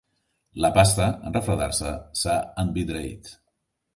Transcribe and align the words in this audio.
La 0.63 0.71
pasta, 0.77 1.09
en 1.27 1.35
refredar-se, 1.35 1.93
s'ha 2.21 2.37
envidreït. 2.65 3.33